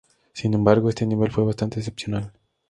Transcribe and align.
Sin 0.33 0.55
embargo, 0.55 0.89
este 0.89 1.05
nivel 1.05 1.29
fue 1.29 1.45
bastante 1.45 1.77
excepcional. 1.77 2.33